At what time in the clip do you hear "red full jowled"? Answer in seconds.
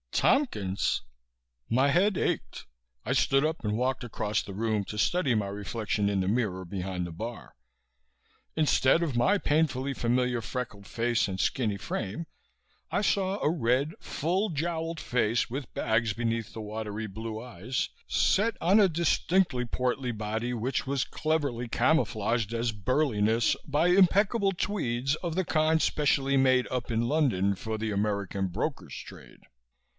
13.49-14.99